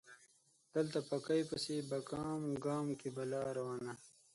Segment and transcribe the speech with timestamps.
[0.75, 3.93] دلته پاکۍ پسې په ګام ګام کې بلا روانه